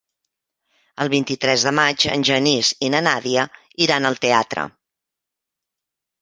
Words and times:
El 1.03 1.09
vint-i-tres 1.13 1.65
de 1.67 1.73
maig 1.79 2.05
en 2.13 2.25
Genís 2.29 2.71
i 2.87 2.89
na 2.95 3.03
Nàdia 3.09 3.45
iran 3.87 4.09
al 4.11 4.19
teatre. 4.25 4.65